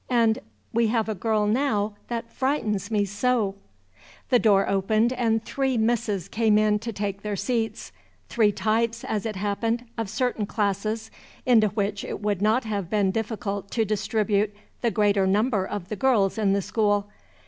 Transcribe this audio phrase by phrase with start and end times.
[0.09, 0.39] And
[0.73, 3.53] we have a girl now that frightens me so"
[4.29, 7.91] The door opened, and three misses came in to take their seats:
[8.27, 11.11] three types, as it happened, of certain classes,
[11.45, 14.51] into which it would not have been difficult to distribute
[14.81, 17.07] the greater number of the girls in the school.